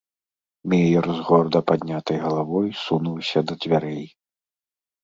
[0.73, 4.05] Меер з горда паднятай галавой сунуўся да дзвярэй.